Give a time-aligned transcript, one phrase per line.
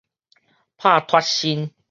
[0.77, 1.71] 拍脫身